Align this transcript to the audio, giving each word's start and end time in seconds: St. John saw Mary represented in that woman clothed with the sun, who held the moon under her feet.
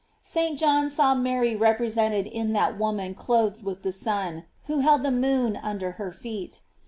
St. 0.23 0.57
John 0.57 0.89
saw 0.89 1.13
Mary 1.13 1.55
represented 1.55 2.25
in 2.25 2.53
that 2.53 2.75
woman 2.79 3.13
clothed 3.13 3.61
with 3.63 3.83
the 3.83 3.91
sun, 3.91 4.45
who 4.65 4.79
held 4.79 5.03
the 5.03 5.11
moon 5.11 5.59
under 5.61 5.91
her 5.91 6.11
feet. 6.11 6.61